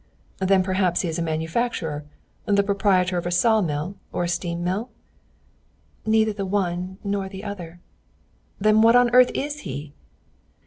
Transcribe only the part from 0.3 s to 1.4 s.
"Then perhaps he is a